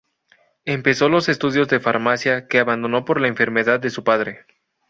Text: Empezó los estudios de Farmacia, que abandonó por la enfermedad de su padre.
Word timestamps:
Empezó 0.65 1.09
los 1.09 1.29
estudios 1.29 1.67
de 1.67 1.79
Farmacia, 1.79 2.47
que 2.47 2.57
abandonó 2.57 3.05
por 3.05 3.21
la 3.21 3.27
enfermedad 3.27 3.79
de 3.79 3.91
su 3.91 4.03
padre. 4.03 4.47